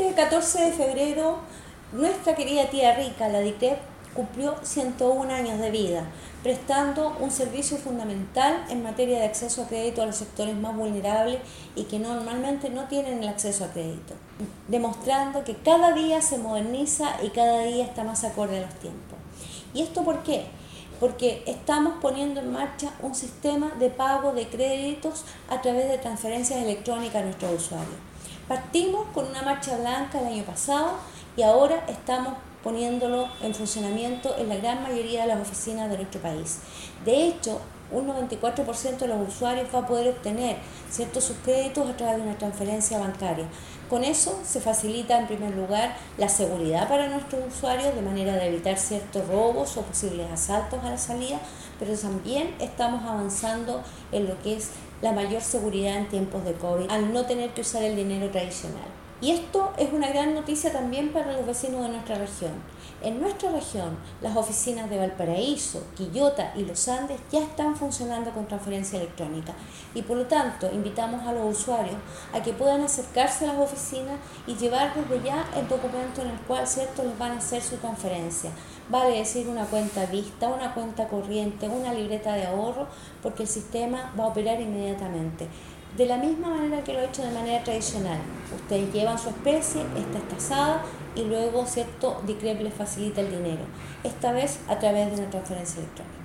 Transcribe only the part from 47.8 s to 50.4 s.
de manera de evitar ciertos robos o posibles